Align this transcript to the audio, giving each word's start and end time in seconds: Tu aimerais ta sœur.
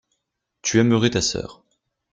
Tu 0.63 0.79
aimerais 0.79 1.11
ta 1.11 1.21
sœur. 1.21 1.63